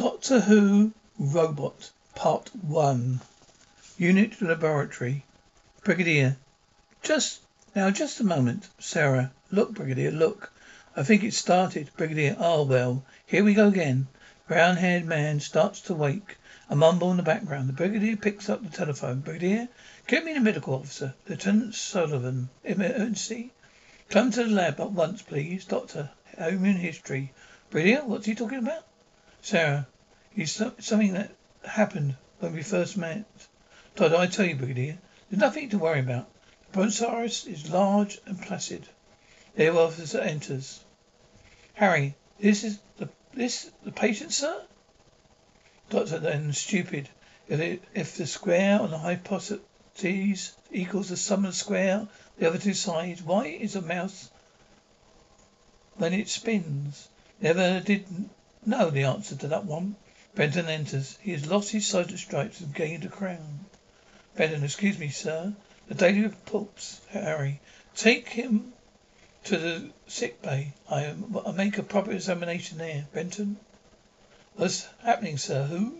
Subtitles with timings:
[0.00, 3.20] Doctor Who Robot Part 1
[3.98, 5.26] Unit Laboratory
[5.84, 6.38] Brigadier.
[7.02, 7.40] Just
[7.76, 9.30] now just a moment Sarah.
[9.50, 10.54] Look Brigadier look.
[10.96, 14.06] I think it started Brigadier Ah well here we go again.
[14.48, 16.38] Brown haired man starts to wake.
[16.70, 17.68] A mumble in the background.
[17.68, 19.20] The Brigadier picks up the telephone.
[19.20, 19.68] Brigadier
[20.06, 22.48] get me the medical officer Lieutenant Sullivan.
[22.64, 23.52] Emergency.
[24.08, 25.66] Come to the lab at once please.
[25.66, 27.34] Doctor Human history.
[27.68, 28.86] Brigadier what's he talking about
[29.42, 29.86] Sarah
[30.36, 33.24] it's something that happened when we first met.
[33.96, 36.30] Todd, I tell you, Brigadier, dear, there's nothing to worry about.
[36.66, 38.86] The brontosaurus is large and placid.
[39.54, 40.84] The air officer enters.
[41.72, 44.62] Harry, this is the this the patient, sir?
[45.88, 47.08] Doctor then stupid.
[47.48, 52.46] If it, if the square on the hypotenuse equals the sum of the square the
[52.46, 54.30] other two sides, why is a mouse
[55.96, 57.08] when it spins?
[57.40, 58.06] Never did
[58.64, 59.96] know the answer to that one.
[60.34, 61.18] Benton enters.
[61.20, 63.66] He has lost his sergeant stripes and gained a crown.
[64.36, 65.54] Benton, excuse me, sir.
[65.88, 67.60] The daily reports, Harry.
[67.96, 68.72] Take him
[69.44, 70.72] to the sick bay.
[70.88, 71.14] I
[71.54, 73.06] make a proper examination there.
[73.12, 73.56] Benton.
[74.54, 75.64] What's happening, sir?
[75.64, 75.98] Who?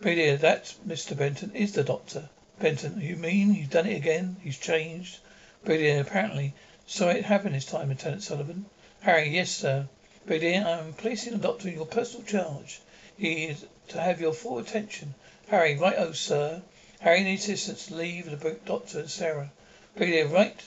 [0.00, 1.16] Brigadier, that, Mr.
[1.16, 2.28] Benton, is the doctor.
[2.58, 4.36] Benton, you mean he's done it again?
[4.40, 5.18] He's changed?
[5.64, 6.54] Brigadier, apparently.
[6.86, 8.66] Sorry it happened this time, Lieutenant Sullivan.
[9.00, 9.88] Harry, yes, sir.
[10.26, 12.80] Brigadier, I am um, placing the doctor in your personal charge.
[13.16, 15.14] He is to have your full attention.
[15.46, 16.62] Harry, right oh, sir.
[16.98, 19.52] Harry needs assistance to leave the doctor and Sarah.
[19.94, 20.60] Brigadier, right.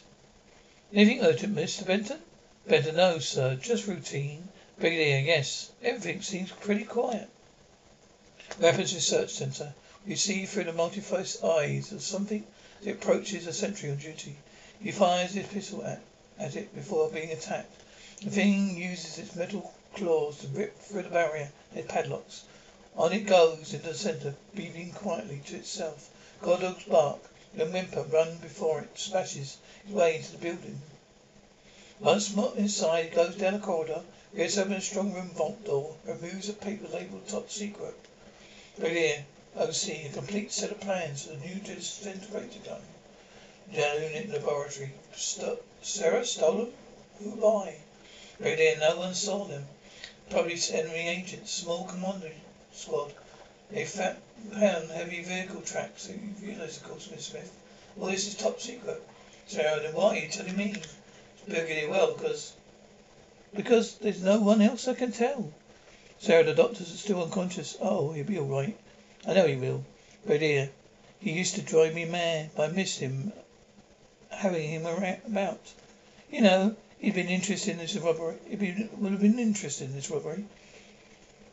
[0.93, 1.85] Anything urgent, Mr.
[1.85, 2.21] Benton?
[2.67, 3.55] Benton, no, sir.
[3.55, 4.47] Just routine.
[4.79, 5.71] Brigadier, yes.
[5.83, 7.27] Everything seems pretty quiet.
[8.61, 9.73] Weapons Research Center.
[10.07, 12.47] You see through the multi-faced eyes of something
[12.81, 14.37] it approaches a sentry on duty.
[14.81, 16.01] He fires his pistol at,
[16.39, 17.75] at it before being attacked.
[18.21, 22.41] The thing uses its metal claws to rip through the barrier it padlocks.
[22.97, 26.09] On it goes into the center, breathing quietly to itself.
[26.41, 27.21] God dogs bark.
[27.55, 30.81] and whimper run before it smashes its way into the building.
[32.01, 34.03] Once more inside, it goes down a corridor,
[34.35, 37.95] gets open a strong room vault door, removes a paper labeled top secret.
[38.77, 39.23] Brigadier,
[39.55, 42.81] OC, a complete set of plans for the new disintegrator gun.
[43.73, 44.91] Down unit laboratory.
[45.15, 46.73] St- Sarah stolen?
[47.19, 47.77] Who by?
[48.39, 49.67] Brigadier, no one saw them.
[50.29, 52.31] Probably enemy agents, small commando
[52.71, 53.13] squad.
[53.69, 54.17] They found
[54.91, 56.03] heavy vehicle tracks.
[56.03, 57.51] So you realize, of course, Miss Smith.
[57.95, 59.01] Well, this is top secret.
[59.47, 60.75] Sarah, then why are you telling me?
[61.47, 62.53] Brigadier, well, because
[63.53, 65.51] because there's no one else I can tell.
[66.19, 67.75] Sarah, the doctor's still unconscious.
[67.81, 68.77] Oh, he'll be all right.
[69.27, 69.83] I know he will.
[70.25, 70.69] Brigadier,
[71.19, 73.33] he used to drive me mad, but I miss him,
[74.29, 75.73] having him about.
[76.31, 78.35] You know, He'd been interested in this robbery.
[78.49, 80.43] He'd been, would have been interested in this robbery.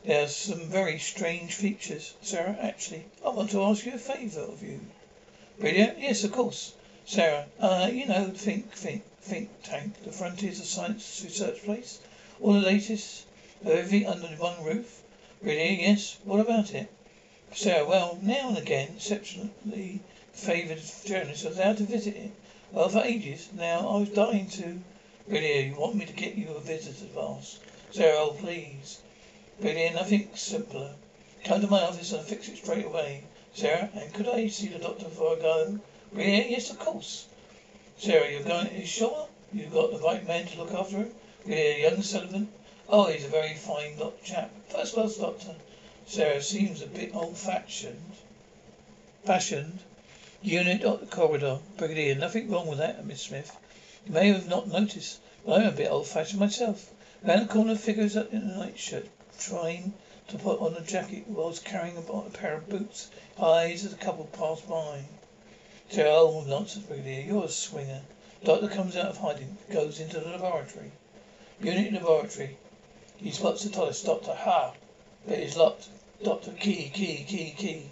[0.05, 2.57] There's some very strange features, Sarah.
[2.61, 4.81] Actually, I want to ask you a favour of you.
[5.61, 6.01] Brilliant.
[6.01, 6.75] Yes, of course.
[7.05, 12.01] Sarah, uh, you know, think, think, think tank, the Frontiers of Science research place,
[12.41, 13.27] all the latest,
[13.65, 15.03] everything under one roof.
[15.41, 15.81] Really?
[15.81, 16.19] Yes.
[16.25, 16.91] What about it?
[17.53, 20.01] Sarah, well, now and again, exceptionally
[20.33, 22.33] favoured journalists are allowed to visit it.
[22.73, 24.81] Well, for ages now, I was dying to
[25.29, 27.59] Brigadier, you want me to get you a visitor's pass?
[27.91, 29.01] Sarah, please.
[29.61, 30.95] Brigadier, nothing simpler.
[31.45, 33.25] Come to my office and fix it straight away.
[33.53, 35.81] Sarah, and could I see the doctor before I go?
[36.13, 37.27] Brigadier, yes, of course.
[37.99, 39.27] Sarah, you're going, you sure?
[39.53, 41.11] You've got the right man to look after him?
[41.45, 42.49] Brigadier, young Sullivan?
[42.89, 44.53] Oh, he's a very fine chap.
[44.69, 45.57] First class doctor.
[46.07, 48.13] Sarah seems a bit old fashioned.
[49.25, 49.81] Fashioned.
[50.41, 51.59] Unit corridor.
[51.79, 53.51] Brigadier, nothing wrong with that, Miss Smith.
[54.07, 56.93] You may have not noticed, but I'm a bit old-fashioned myself.
[57.25, 59.95] Round the corner figures up in a nightshirt, trying
[60.29, 63.11] to put on a jacket whilst carrying a, pair of boots.
[63.37, 65.07] Eyes as a couple pass by.
[65.99, 67.23] Oh, nonsense, Brigadier.
[67.23, 68.03] You're a swinger.
[68.45, 70.93] Doctor comes out of hiding, goes into the laboratory.
[71.61, 72.59] Unit laboratory.
[73.17, 74.05] He spots the TARDIS.
[74.05, 74.75] Doctor, ha!
[75.27, 75.89] It is locked.
[76.23, 77.91] Doctor, key, key, key, key.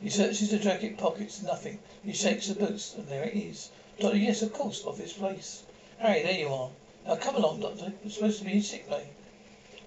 [0.00, 1.80] He searches the jacket pockets, nothing.
[2.04, 3.70] He shakes the boots, and there it is.
[4.00, 5.62] Doctor, yes, of course, office place.
[5.98, 6.70] Harry, there you are.
[7.06, 7.92] Now come along, Doctor.
[8.02, 9.08] You're supposed to be in sick bay.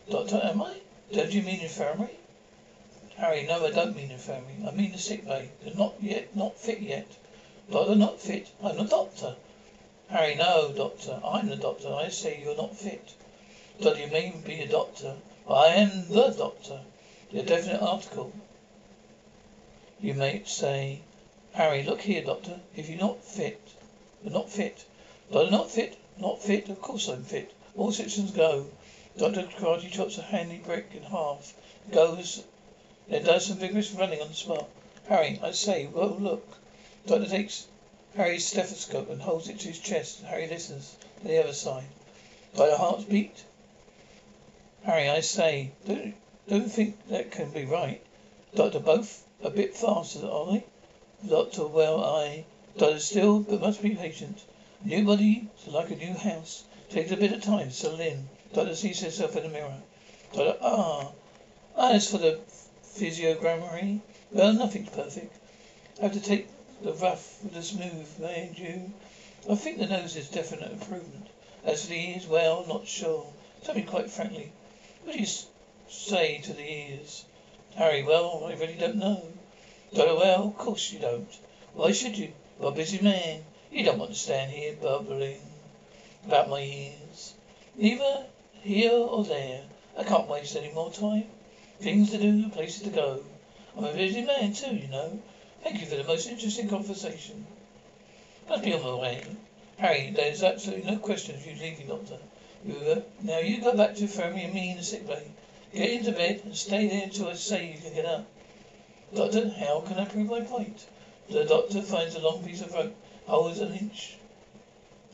[0.08, 0.82] Doctor, am I?
[1.12, 2.20] Don't you mean infirmary?
[3.18, 4.58] Harry, no, I don't mean infirmary.
[4.68, 5.50] I mean the sick bay.
[5.64, 7.08] They're not yet, not fit yet.
[7.72, 8.50] Doctor, not fit?
[8.64, 9.36] I'm the doctor.
[10.10, 11.20] Harry, no, doctor.
[11.26, 11.92] I'm the doctor.
[11.92, 13.16] I say you're not fit.
[13.82, 15.16] Doctor, you may be a doctor.
[15.50, 16.82] I am the doctor.
[17.32, 18.32] The definite article.
[20.00, 21.02] You may say,
[21.54, 22.60] Harry, look here, doctor.
[22.76, 23.60] If you're not fit,
[24.24, 24.86] you're not fit.
[25.32, 25.98] Doctor, not fit?
[26.18, 26.70] Not fit?
[26.70, 27.54] Of course I'm fit.
[27.76, 28.68] All systems go.
[29.18, 31.54] Doctor Karate chops a handy brick in half.
[31.92, 32.44] Goes,
[33.08, 34.70] then does some vigorous running on the spot.
[35.10, 36.58] Harry, I say, well, look.
[37.06, 37.68] Doctor takes
[38.16, 40.22] Harry's stethoscope and holds it to his chest.
[40.24, 41.84] Harry listens to the other side.
[42.56, 43.44] Doctor, heart's beat.
[44.84, 46.16] Harry, I say, don't,
[46.48, 48.02] don't think that can be right.
[48.56, 50.66] Doctor, both a bit faster, are they?
[51.28, 52.46] Doctor, well, I...
[52.76, 54.42] Doctor, still, but must be patient.
[54.84, 56.64] New body like a new house.
[56.90, 58.28] Takes a bit of time to settle in.
[58.76, 59.78] Sees herself in the mirror.
[60.34, 61.12] Doctor, ah.
[61.78, 62.40] As for the
[62.82, 65.36] physiognomy, well, nothing's perfect.
[66.00, 66.48] I have to take
[66.82, 68.92] the rough with the smooth, mind you.
[69.48, 71.28] I think the nose is definite improvement.
[71.64, 73.28] As for the ears, well, not sure.
[73.64, 74.52] Tell me quite frankly,
[75.04, 75.28] what do you
[75.88, 77.26] say to the ears?
[77.76, 79.28] Harry, well, I really don't know.
[79.94, 81.30] Doctor, well, of course you don't.
[81.74, 82.34] Why should you?
[82.60, 83.46] You're a busy man.
[83.72, 85.42] You don't want to stand here bubbling
[86.26, 87.34] about my ears.
[87.76, 88.28] Neither
[88.62, 89.64] here or there.
[89.98, 91.26] I can't waste any more time.
[91.80, 93.24] Things to do, places to go.
[93.76, 95.20] I'm a busy man too, you know.
[95.64, 97.46] Thank you for the most interesting conversation.
[98.48, 99.24] Must be on my way.
[99.78, 102.20] Harry, there's absolutely no question of you leaving, Doctor.
[102.64, 105.26] You uh, now you go back to the infirmary and me in the sick bay.
[105.74, 108.26] Get into bed and stay there until I say you can get up.
[109.14, 110.86] Doctor, how can I prove my point?
[111.30, 114.18] The doctor finds a long piece of rope holds an inch,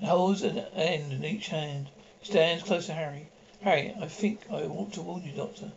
[0.02, 1.88] holds an end in each hand.
[2.24, 3.30] Stands close to Harry.
[3.62, 5.72] Harry, I think I ought to warn you, Doctor.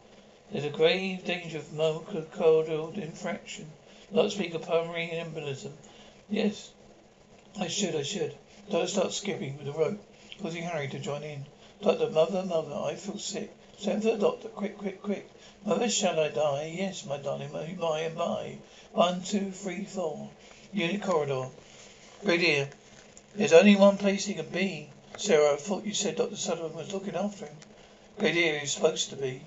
[0.51, 3.67] There's a grave danger of myocardial infarction.
[4.11, 5.73] Loudspeaker pulmonary embolism.
[6.31, 6.71] Yes,
[7.61, 8.35] I should, I should.
[8.71, 10.03] Doctor starts skipping with the rope,
[10.41, 11.45] causing Harry to join in.
[11.83, 13.53] Doctor, mother, mother, I feel sick.
[13.79, 15.29] Send for the doctor, quick, quick, quick.
[15.67, 16.75] Mother, shall I die?
[16.79, 18.59] Yes, my darling, by and by.
[18.95, 20.29] One, two, three, four.
[20.71, 21.49] Unit corridor.
[22.23, 22.69] Brigadier,
[23.35, 24.91] there's only one place he can be.
[25.17, 26.37] Sarah, I thought you said Dr.
[26.37, 27.57] Sullivan was looking after him.
[28.19, 29.41] Brigadier, he's supposed to be.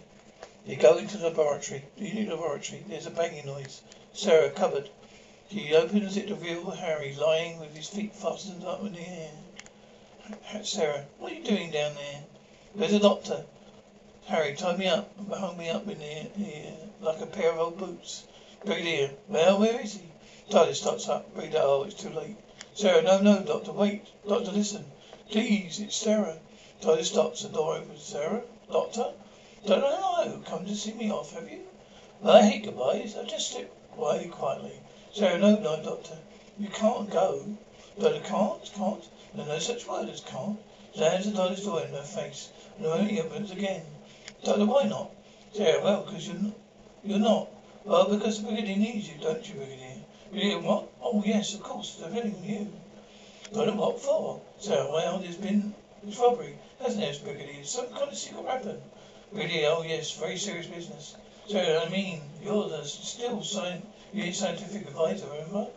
[0.66, 1.84] You go into the laboratory.
[1.96, 2.86] The unit laboratory.
[2.88, 3.84] There's a banging noise.
[4.14, 4.90] Sarah, cupboard.
[5.48, 9.32] He opens it to reveal Harry lying with his feet fastened up in the air.
[10.64, 12.24] Sarah, what are you doing down there?
[12.74, 13.46] There's a doctor.
[14.26, 17.78] Harry, tie me up and me up in the air like a pair of old
[17.78, 18.24] boots.
[18.66, 20.12] Brigadier, well, where is he?
[20.50, 21.32] Tyler starts up.
[21.36, 22.36] Brigadier, oh, it's too late.
[22.74, 24.08] Sarah, no, no, Doctor, wait.
[24.28, 24.86] Doctor, listen.
[25.30, 26.40] Please, it's Sarah.
[26.82, 28.02] Tyler stops, the door opens.
[28.02, 28.42] Sarah?
[28.72, 29.14] Doctor?
[29.68, 30.42] Don't know.
[30.48, 31.60] Come to see me off, have you?
[32.22, 33.16] Well, I hate goodbyes.
[33.16, 34.80] I just slip away quietly.
[35.14, 36.18] Sarah, no, no, Doctor.
[36.58, 37.46] You can't go.
[38.00, 38.72] Doctor, can't?
[38.74, 39.04] Can't?
[39.36, 40.58] There's no such word as can't.
[40.96, 42.50] Slams the doctor's door in her face.
[42.80, 43.84] And only opens again.
[44.44, 45.12] Doctor, why not?
[45.54, 46.52] Sarah, well, because you're.
[47.04, 47.50] You're not.
[47.86, 49.98] Well, because the Brigadier needs you, don't you, Brigadier?
[50.32, 50.90] Brigadier, what?
[51.00, 52.02] Oh, yes, of course.
[52.04, 52.74] Depending on you.
[53.54, 54.42] Got him what for?
[54.58, 55.72] So, well, there's been
[56.04, 57.64] this robbery, hasn't there, Brigadier?
[57.64, 58.82] Some kind of secret weapon.
[59.32, 61.16] Brigadier, oh, yes, very serious business.
[61.48, 65.68] So, I mean, you're the still science, you're scientific advisor, remember?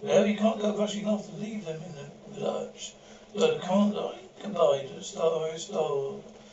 [0.00, 1.94] Well, you can't go rushing off and leave them in
[2.34, 2.94] the lurch.
[3.34, 4.14] But can't I?
[4.42, 5.46] Goodbye the star.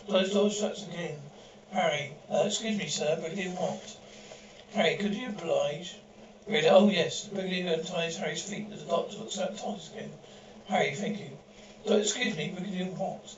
[0.06, 1.18] Closed door shuts again.
[1.72, 3.98] Harry, uh, excuse me, sir, Brigadier what?
[4.74, 5.96] Harry, could you oblige?
[6.50, 7.24] Oh yes.
[7.24, 10.12] The Brigadier unties Harry's feet as the doctor looks at Thomas again.
[10.68, 11.38] Harry, thank you.
[11.86, 13.36] Excuse me, Brigadier what?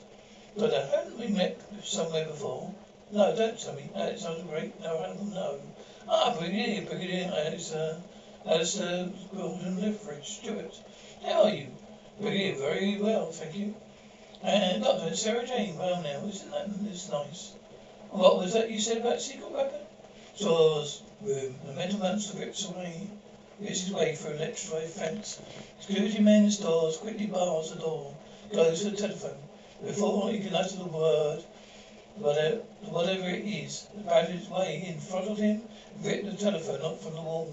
[0.58, 2.74] Doctor, haven't we met somewhere before?
[3.12, 3.88] No, don't tell me.
[3.94, 4.80] No, it sounds great.
[4.80, 5.60] No, I don't know.
[6.08, 7.96] Ah, Brigadier, Brigadier, Alastair,
[8.46, 10.74] Alastair Gordon Lethbridge, Stewart.
[11.24, 11.68] How are you?
[12.20, 13.74] Brigadier, very well, thank you.
[14.42, 17.52] And Doctor, Sarah Jane, well now, isn't that this nice?
[18.10, 19.80] What was that you said about secret weapon?
[20.34, 21.58] Stores room.
[21.66, 23.08] The mental monster rips away,
[23.58, 25.38] rips his way through electrified fence.
[25.80, 28.14] Security man stores quickly bars the door.
[28.50, 29.36] goes to the telephone.
[29.84, 31.42] Before he can utter the word,
[32.16, 35.68] whatever, whatever it is, battered his way in front of him,
[36.00, 37.52] ripped the telephone up from the wall.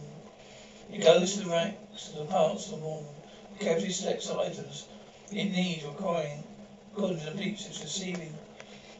[0.89, 3.05] He goes to the racks, to the parts of the wall,
[3.59, 4.85] carefully selects items
[5.31, 6.43] in need requiring
[6.93, 8.37] according to the beats receiving.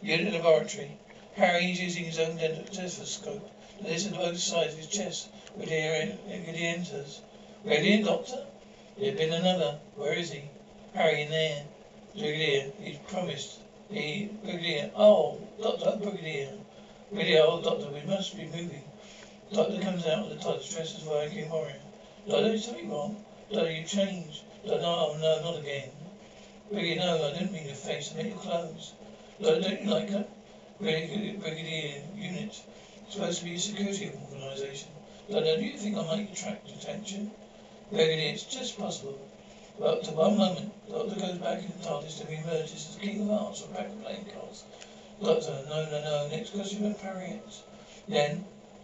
[0.01, 0.97] Unit laboratory.
[1.35, 2.37] Harry is using his own
[2.71, 3.49] stethoscope
[3.81, 5.29] listen to both sides of his chest
[5.59, 7.21] he, when he enters.
[7.65, 8.45] Ready, in, Doctor?
[8.97, 9.79] There had been another.
[9.95, 10.43] Where is he?
[10.93, 11.63] Harry in there.
[12.13, 13.59] Brigadier, he's promised.
[13.89, 16.53] He, Brigadier, oh, Doctor, Brigadier.
[17.11, 18.83] Brigadier, oh, Doctor, we must be moving.
[19.51, 21.75] Doctor comes out with the TARDIS dressed as Viking warrior.
[22.27, 23.23] Doctor, is something wrong?
[23.51, 24.41] Doctor, you changed.
[24.65, 25.89] Doctor, no, no, not again.
[26.71, 28.93] Brigadier, no, I didn't mean your face, I meant your clothes.
[29.41, 30.25] Doctor, don't you like her?
[30.79, 32.61] Brigadier unit.
[33.09, 34.89] Supposed to be a security organization.
[35.29, 37.31] Doctor, do you think I might attract attention?
[37.89, 39.17] Brigadier, it's just possible.
[39.79, 43.39] But to one moment, Doctor goes back in TARDIS to emerges as the King of
[43.39, 44.65] Hearts or pack of playing cards.
[45.23, 46.27] Doctor, no, no, no.
[46.27, 47.43] Next question about Harriet.
[48.09, 48.43] Then,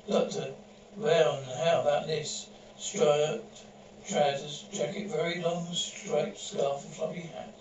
[0.09, 0.53] Doctor,
[0.95, 2.47] well, how about this?
[2.77, 3.63] Striped
[4.07, 7.53] trousers, jacket, very long striped scarf and floppy hat.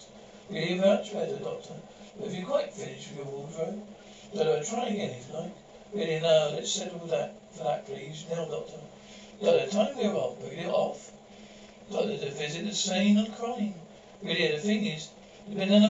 [0.49, 1.75] Really much better, Doctor.
[2.19, 3.83] But have you quite finished with your wardrobe?
[4.35, 5.55] Doctor, try again if you like.
[5.95, 8.25] Really, no, let's settle that for that, please.
[8.31, 8.81] Now, Doctor.
[9.43, 10.41] Doctor, time we're off.
[10.41, 11.13] Bring it off.
[11.91, 13.75] Doctor, to visit the scene of crime.
[14.23, 15.11] Really, the thing is,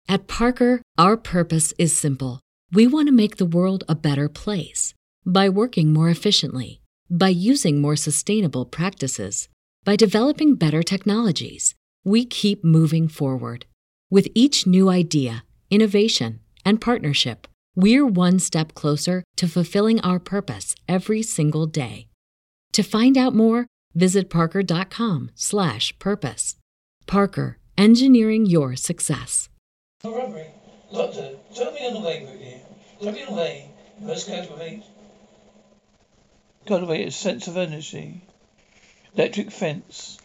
[0.08, 2.40] At Parker, our purpose is simple.
[2.72, 7.80] We want to make the world a better place by working more efficiently, by using
[7.80, 9.48] more sustainable practices,
[9.84, 11.74] by developing better technologies.
[12.04, 13.64] We keep moving forward.
[14.10, 20.74] With each new idea, innovation, and partnership, we're one step closer to fulfilling our purpose
[20.88, 22.08] every single day.
[22.72, 26.56] To find out more, visit parker.com/purpose.
[27.06, 29.48] Parker, engineering your success.
[30.02, 30.48] robbery.
[30.92, 32.62] Doctor, tell me on the way, Brigadier.
[33.00, 33.70] Tell me on the way.
[34.00, 34.82] You must cultivate
[36.66, 38.22] cultivate a sense of energy.
[39.14, 40.18] Electric fence.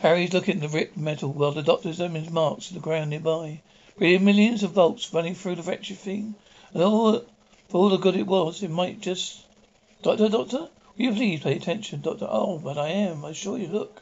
[0.00, 3.62] Harry's looking at the ripped metal while the doctor examines marks on the ground nearby.
[3.98, 6.34] Really millions of volts running through the wretched thing.
[6.72, 7.24] And all
[7.68, 9.44] for all the good it was, it might just
[10.02, 12.26] Doctor, doctor, will you please pay attention, Doctor?
[12.30, 14.00] Oh, but I am, I assure you look.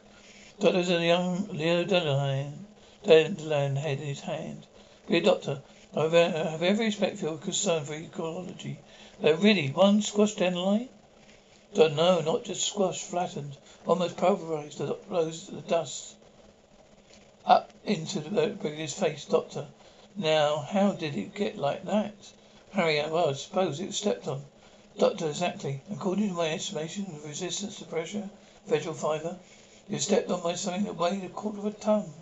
[0.59, 2.67] Doctor's a young Leo Dandelion
[3.03, 4.65] Dandelion head in his hand.
[5.07, 5.61] Dear Doctor,
[5.95, 8.79] I uh, have every respect for your concern for ecology.
[9.19, 10.87] But really, one squashed dandelion?
[11.73, 14.77] Don't know, not just squashed, flattened, almost pulverized.
[14.77, 16.15] Doctor blows the dust
[17.45, 19.25] up into the brigadier's face.
[19.25, 19.67] Doctor,
[20.15, 22.15] now, how did it get like that?
[22.73, 24.43] Harry, well, I suppose it was stepped on.
[24.99, 25.81] Doctor, exactly.
[25.91, 28.29] According to my estimation of resistance to pressure,
[28.67, 29.39] visual fiber,
[29.89, 32.13] you stepped on by something that weighed a quarter of a ton.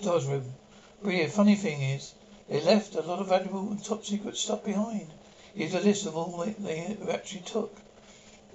[0.00, 0.54] Doors room.
[1.02, 2.12] Bria, funny thing is,
[2.48, 5.10] they left a lot of valuable and top secret stuff behind.
[5.52, 6.28] Here's a list of all
[6.60, 7.76] they actually took.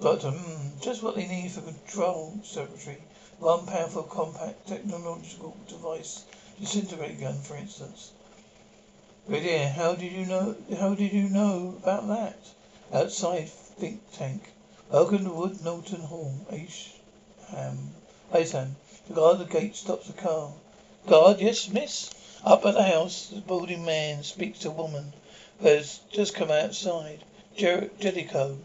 [0.00, 3.02] Doctor, hmm, just what they need for control, secretary.
[3.38, 6.24] One powerful, compact, technological device.
[6.58, 8.12] Disintegrator gun, for instance.
[9.28, 12.36] Brigadier, how did you know, how did you know about that?
[12.92, 14.52] Outside think tank.
[14.88, 16.32] Welcome Wood Norton Hall.
[16.48, 16.92] H.
[17.48, 17.90] Ham.
[18.32, 18.76] Ham.
[19.08, 20.52] The guard at the gate stops the car.
[21.08, 22.10] Guard, yes, miss?
[22.44, 25.12] Up at the house, the balding man speaks to a woman
[25.58, 27.24] who has just come outside.
[27.56, 28.58] Jer- Jellicoe.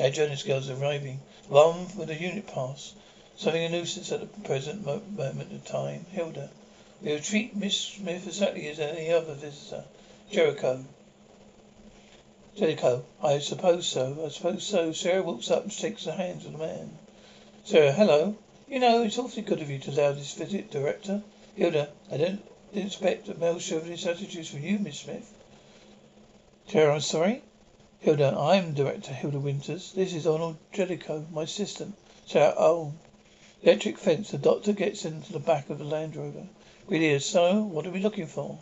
[0.00, 1.20] Our journalist girls arriving.
[1.48, 2.94] One with a unit pass.
[3.36, 6.06] Something a nuisance at the present moment of time.
[6.12, 6.48] Hilda.
[7.02, 9.84] We will treat Miss Smith exactly as any other visitor.
[10.30, 10.84] Jellicoe.
[12.54, 13.04] Jellicoe.
[13.22, 14.26] I suppose so.
[14.26, 14.92] I suppose so.
[14.92, 16.98] Sarah walks up and shakes the hands of the man.
[17.64, 18.36] Sarah, hello.
[18.68, 21.22] You know, it's awfully good of you to allow this visit, Director.
[21.56, 22.42] Hilda, I don't
[22.74, 25.32] didn't expect a male chauvinist attitudes from you, Miss Smith.
[26.66, 27.42] Sarah, I'm sorry.
[28.00, 29.92] Hilda, I'm Director Hilda Winters.
[29.92, 31.94] This is Arnold Jellicoe, my assistant.
[32.26, 32.92] Sarah, oh.
[33.62, 34.30] Electric fence.
[34.30, 36.46] The doctor gets into the back of the Land Rover.
[36.86, 38.58] Really, so what are we looking for?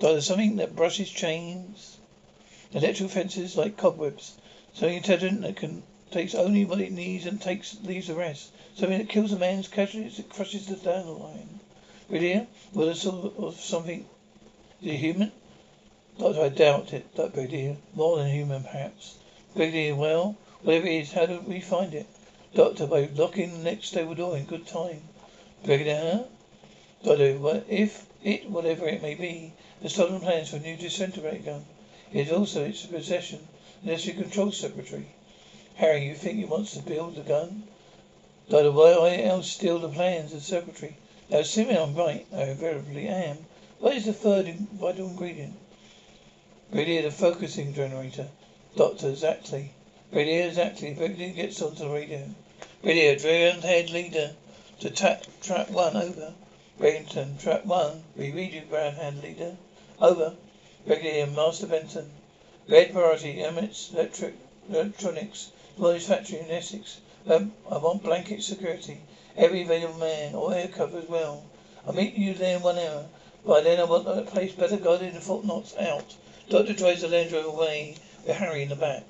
[0.00, 1.98] Doctor, something that brushes chains.
[2.72, 4.34] electrical fences like cobwebs.
[4.74, 8.50] Something intelligent that can takes only what it needs and takes leaves the rest.
[8.76, 11.60] Something that kills a man's casualty as it crushes the dandelion.
[12.08, 12.46] Brigadier?
[12.72, 14.04] Well, it's sort of something.
[14.82, 15.32] It human?
[16.18, 17.14] Doctor, I doubt it.
[17.14, 17.76] that Doctor, Brigadier.
[17.94, 19.16] More than human, perhaps.
[19.54, 22.06] Brigadier, well, whatever it is, how do we find it?
[22.54, 25.02] Doctor, by locking the next stable door in good time.
[25.64, 26.24] Brigadier, huh?
[27.04, 29.52] Doctor, what if it, whatever it may be,
[29.84, 31.64] has stolen plans for a new disintegrator gun?
[32.10, 33.46] It is also its possession,
[33.82, 35.08] unless control secretary.
[35.74, 37.64] Harry, you think he wants to build the gun?
[38.48, 40.96] Doctor, why else steal the plans of the secretary?
[41.28, 43.44] Now, assuming I'm right, I invariably am.
[43.78, 45.52] What is the third vital ingredient?
[46.70, 48.28] Brigadier, the focusing generator.
[48.76, 49.72] Doctor, exactly.
[50.10, 50.94] Brigadier, exactly.
[50.94, 52.26] Brigadier gets onto the radio.
[52.82, 54.34] Brigadier, Greyhound Leader
[54.80, 56.32] to tap trap one, over.
[56.78, 58.02] Benton, trap one.
[58.16, 59.58] We read you, Greyhound Leader.
[60.00, 60.34] Over.
[60.84, 62.10] Brigadier, Master Benton.
[62.68, 64.34] Red priority, Emmett's Electric
[64.68, 66.98] Electronics, Demolished factory in Essex.
[67.28, 69.02] Um, I want blanket security.
[69.36, 71.44] Every available man, all air cover as well.
[71.86, 73.06] I'll meet you there in one hour.
[73.46, 76.16] By then I want that place better guarded and Knox out.
[76.48, 77.96] Doctor drives the Land Rover away
[78.26, 79.04] with Harry in the back.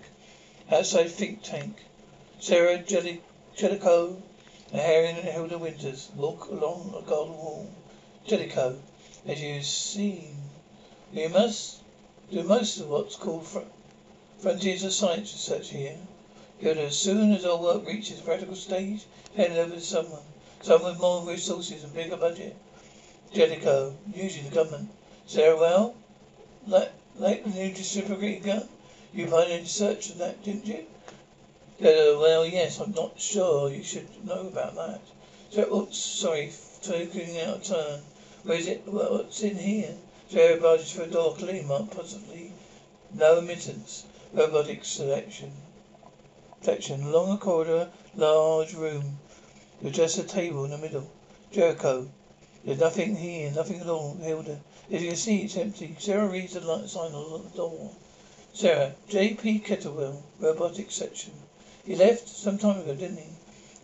[0.71, 1.77] Outside think tank.
[2.41, 4.23] Sarah Jellicoe
[4.71, 7.71] and Harry and Hilda Winters walk along a garden wall.
[8.27, 8.83] Jellicoe,
[9.27, 10.37] as you've seen,
[11.15, 11.81] we must
[12.33, 13.61] do most of what's called fr-
[14.39, 15.97] frontiers of science research here.
[16.59, 19.05] Hilda, as soon as our work reaches practical stage,
[19.37, 20.23] hand it over to someone.
[20.63, 22.57] Someone with more resources and bigger budget.
[23.33, 24.89] Jellicoe, usually the government.
[25.27, 25.95] Sarah, well,
[26.67, 28.69] like, the new disintegrator gun?
[29.13, 30.85] You pioneered search of that, didn't you?
[31.81, 35.01] Jellicoe, well, yes, I'm not sure you should know about that.
[35.51, 36.53] So, oops, sorry,
[36.83, 38.01] taking out a turn.
[38.43, 38.83] Where is it?
[38.87, 39.95] What's in here?
[40.31, 42.53] Sarah barges for a door, clearly marked, possibly
[43.13, 44.05] no admittance.
[44.33, 45.53] Robotic selection.
[46.61, 47.05] Section.
[47.05, 49.19] Along a corridor, large room.
[49.81, 51.09] With just a table in the middle.
[51.53, 52.09] Jellicoe.
[52.65, 54.61] There's nothing here, nothing at all, Hilda.
[54.91, 55.95] As you can see, it's empty.
[56.01, 57.91] Sarah reads the light sign on the door.
[58.53, 59.61] Sarah, J.P.
[59.61, 61.35] Kettlewell, robotic section.
[61.85, 63.29] He left some time ago, didn't he?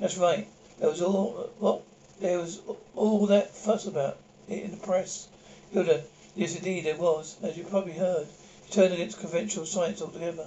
[0.01, 0.49] That's right.
[0.79, 1.83] There was all what
[2.19, 2.61] there was
[2.97, 4.17] all that fuss about
[4.49, 5.29] it in the press.
[5.73, 6.03] Hilda,
[6.37, 8.27] yes indeed it was, as you probably heard.
[8.65, 10.47] He turned against conventional science altogether.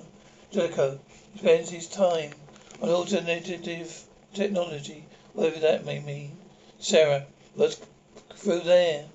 [0.52, 1.00] Jellicoe
[1.38, 2.32] spends his time
[2.82, 6.38] on alternative technology, whatever that may mean.
[6.80, 7.26] Sarah,
[7.56, 7.80] what's
[8.36, 9.06] through there?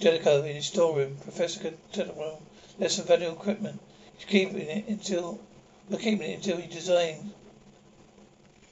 [0.00, 1.16] Jellicoe in his storeroom.
[1.22, 2.40] Professor Kettlewell
[2.78, 3.80] left some valuable equipment.
[4.16, 5.40] He's keeping it until
[5.88, 7.32] we're keeping it until he designs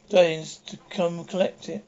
[0.09, 1.85] deigns to come collect it.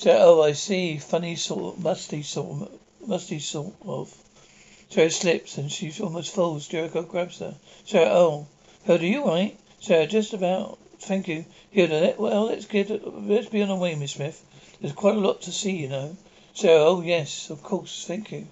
[0.00, 0.96] So, oh, I see.
[0.98, 4.08] Funny sort of, musty sort of, musty sort of.
[4.08, 6.68] so Sarah slips and she almost falls.
[6.68, 7.56] Jellicoe grabs her.
[7.84, 8.46] Sarah, oh,
[8.84, 9.58] Hilda, you right?
[9.80, 10.78] Sarah, just about.
[11.00, 11.46] Thank you.
[11.72, 14.40] Hilda, well, let's get, let's be on our way, Miss Smith.
[14.80, 16.16] There's quite a lot to see, you know.
[16.54, 18.46] Sarah, oh, yes, of course, thank you.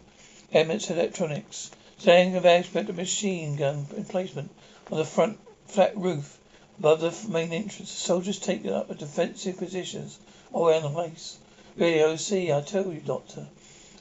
[0.51, 1.71] Emmett's Electronics.
[1.99, 4.51] Saying about expect a machine gun emplacement
[4.91, 6.41] on the front flat roof
[6.81, 7.93] above the main entrance.
[7.93, 10.19] The soldiers take up defensive positions
[10.57, 11.37] all around the place.
[11.77, 13.47] Really, OC, I tell you, Doctor.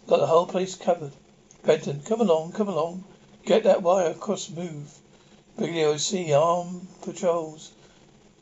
[0.08, 1.12] Got the whole place covered.
[1.66, 3.04] Benton, come along, come along.
[3.46, 4.98] Get that wire across move.
[5.58, 7.72] Brigadier OC, armed patrols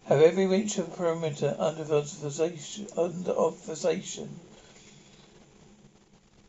[0.05, 2.87] have every inch of perimeter under observation.
[2.95, 4.39] Under observation.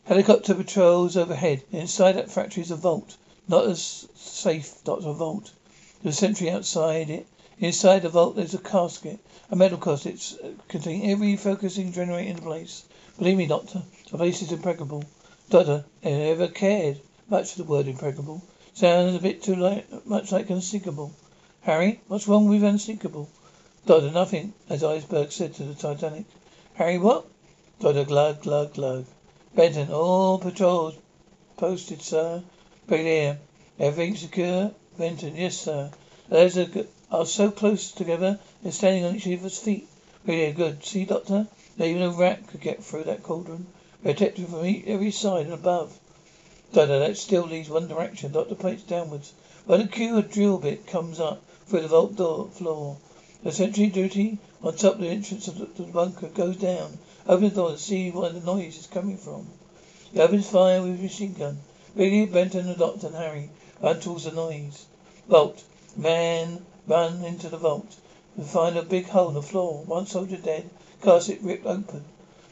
[0.04, 1.62] Helicopter patrols overhead.
[1.72, 3.16] Inside that factory is a vault.
[3.48, 5.50] Not as safe, Doctor, a vault.
[6.02, 7.26] There's a sentry outside it.
[7.60, 9.20] Inside the vault there's a casket.
[9.48, 12.84] A metal casket uh, containing every focusing generator in the place.
[13.16, 15.04] Believe me, Doctor, the place is impregnable.
[15.50, 18.42] Doctor, I never cared much for the word impregnable.
[18.72, 21.12] Sounds a bit too like, much like unsinkable.
[21.60, 23.28] Harry, what's wrong with unsinkable?
[23.86, 26.24] Doctor, nothing, as Iceberg said to the Titanic.
[26.74, 27.24] Harry, what?
[27.78, 29.06] Doctor, glug, glug, glug.
[29.54, 30.96] Benton, all patrols
[31.56, 32.42] posted, sir.
[32.88, 33.38] Brigadier,
[33.78, 34.72] everything secure?
[34.98, 35.92] Benton, yes, sir.
[36.28, 36.56] Those
[37.14, 39.88] are, are so close together, they're standing on each other's feet.
[40.24, 40.84] Brigadier, good.
[40.84, 41.46] See, Doctor?
[41.76, 43.66] Not even a rat could get through that cauldron.
[44.02, 45.96] Protected from every side and above.
[46.72, 48.32] Doctor, that still leaves one direction.
[48.32, 49.32] Doctor points downwards.
[49.64, 52.96] Where the Q drill bit comes up through the vault door floor.
[53.44, 56.98] The sentry duty on top of the entrance of the, bunker goes down.
[57.28, 59.46] Open the door to see where the noise is coming from.
[60.12, 61.58] He opens fire with his machine gun.
[61.94, 63.50] Brigadier Benton, the doctor, and Harry
[63.80, 64.86] run towards the noise.
[65.28, 65.62] Vault.
[65.96, 67.96] Man run into the vault.
[68.36, 69.84] We find a big hole in the floor.
[69.84, 70.68] One soldier dead.
[71.02, 72.04] Casket ripped open.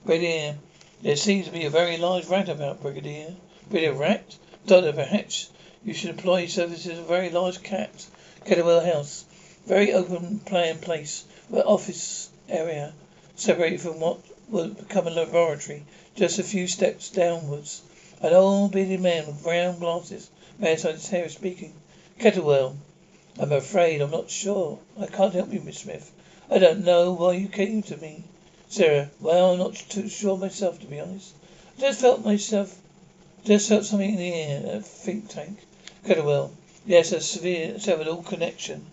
[0.05, 0.59] Brigadier.
[1.03, 3.35] There seems to be a very large rat about, Brigadier.
[3.69, 4.37] Brigadier rat?
[4.67, 5.51] Doctor, perhaps
[5.85, 8.07] you should employ services of a very large cat.
[8.47, 9.25] Kettlewell House.
[9.67, 11.25] Very open plan place.
[11.49, 12.95] Where office area.
[13.35, 14.19] Separated from what
[14.49, 15.85] will become a laboratory.
[16.15, 17.83] Just a few steps downwards.
[18.21, 20.31] An old bearded man with brown glasses.
[20.59, 21.75] Man inside his hair speaking.
[22.21, 22.77] Kettlewell.
[23.39, 24.79] I'm afraid I'm not sure.
[24.99, 26.13] I can't help you, Miss Smith.
[26.51, 28.25] I don't know why you came to me.
[28.69, 29.11] Sarah.
[29.21, 31.35] Well, I'm not too sure myself, to be honest.
[31.79, 32.79] I just felt myself,
[33.45, 35.61] just felt something in the air, a think tank.
[36.05, 36.51] Kettlewell.
[36.85, 38.87] Yes, a severe, severed all connection.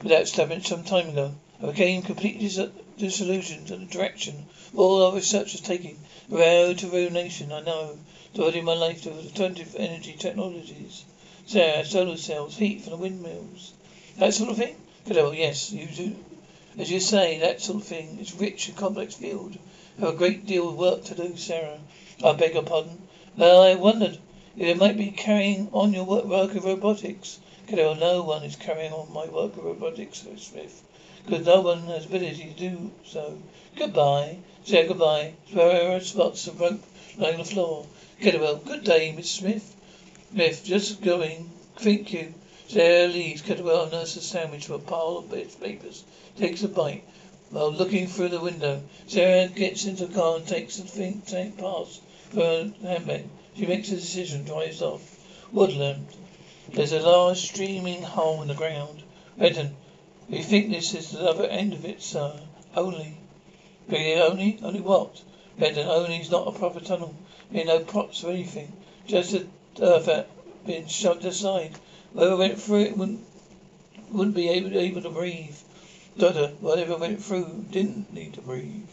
[0.00, 1.34] But that established some time ago.
[1.62, 2.50] I became completely
[2.98, 5.98] disillusioned at the direction all our research was taking.
[6.30, 7.98] Road to ruination, I know.
[8.32, 11.04] Devoting my life to alternative energy technologies.
[11.46, 13.72] Solar cells, heat from the windmills.
[14.18, 14.76] That sort of thing?
[15.06, 16.16] Kettlewell, yes, you do.
[16.78, 18.18] As you say, that sort of thing.
[18.20, 19.58] It's rich and complex field.
[19.98, 21.80] Have a great deal of work to do, Sarah.
[22.24, 23.02] I beg your pardon.
[23.36, 24.18] Well, I wondered
[24.56, 27.40] if you might be carrying on your work, of robotics.
[27.66, 30.82] Kettlewell, no one is carrying on my work of robotics, Smith
[31.24, 33.38] because no one has ability to do so.
[33.76, 34.38] Goodbye.
[34.64, 35.34] Say goodbye.
[35.56, 36.82] Are spots of rope
[37.16, 37.86] lying on the floor.
[38.20, 38.64] Kettlewell.
[38.64, 39.76] Good day, Miss Smith.
[40.32, 41.50] Smith, just going.
[41.76, 42.32] Thank you.
[42.66, 43.42] Sarah leaves.
[43.42, 46.04] Kettlewell nurses a sandwich from a pile of papers.
[46.38, 47.04] Takes a bite.
[47.50, 51.58] While looking through the window, Sarah gets into the car and takes the thing tank
[51.58, 53.28] pass for her handbag.
[53.54, 55.02] She makes a decision, drives off.
[55.52, 56.06] Woodland.
[56.72, 59.02] There's a large streaming hole in the ground.
[59.36, 59.76] Benton,
[60.30, 62.40] we think this is the other end of it, sir.
[62.74, 63.18] Only.
[63.86, 64.58] Really, only?
[64.62, 65.20] Only what?
[65.58, 67.14] Benton, only's not a proper tunnel.
[67.50, 68.72] There no props or anything.
[69.06, 70.26] Just a that
[70.66, 71.72] been shoved aside.
[72.12, 73.24] Whoever went through it wouldn't
[74.10, 75.56] wouldn't be able, able to breathe.
[76.18, 78.88] Doctor, whatever went through didn't need to breathe.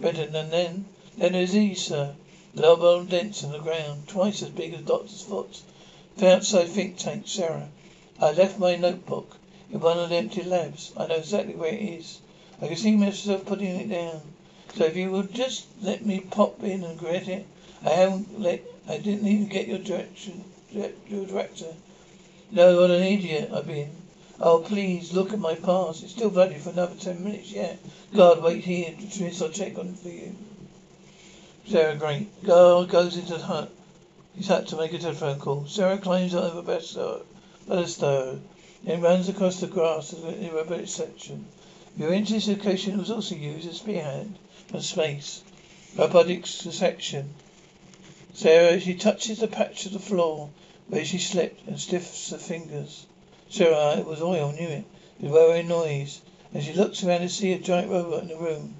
[0.00, 0.84] Benton, and then
[1.16, 2.14] then there's these, sir.
[2.54, 5.62] Double dents in the ground, twice as big as Doctor's foot.
[6.16, 7.68] The outside think tank, Sarah.
[8.20, 9.36] I left my notebook
[9.72, 10.92] in one of the empty labs.
[10.96, 12.20] I know exactly where it is.
[12.62, 14.22] I can see myself putting it down.
[14.76, 17.46] So if you would just let me pop in and get it,
[17.84, 18.60] I haven't let.
[18.88, 21.74] I didn't even get your direction, your director.
[22.50, 23.90] No, what an idiot I've been.
[24.40, 26.02] Oh, please look at my pass.
[26.02, 27.78] It's still valid for another ten minutes yet.
[28.14, 28.94] God, wait here.
[29.10, 30.34] Smith, I'll check on for you.
[31.66, 32.42] Sarah, great.
[32.44, 33.70] Girl goes into the hut.
[34.34, 35.66] He's had to make a telephone call.
[35.66, 38.40] Sarah climbs over baluster
[38.84, 41.44] then runs across the grass to the irregular section.
[41.96, 44.32] Your entry location was also used as spearhead
[44.68, 45.42] from space.
[45.96, 47.34] Robotics section.
[48.40, 50.50] Sarah, she touches the patch of the floor
[50.86, 53.04] where she slipped and stiffs her fingers.
[53.50, 54.84] Sarah, it was oil, knew it.
[55.20, 56.20] Was a noise.
[56.54, 58.76] And she looks around to see a giant robot in the room.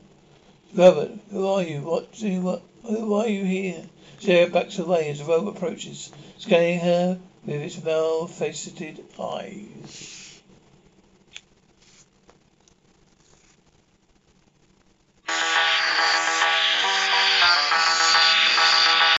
[0.72, 1.80] Robert, who are you?
[1.80, 3.82] What do you, what, who are you here?
[4.20, 10.17] Sarah backs away as the robot approaches, scanning her with its well-faceted eyes.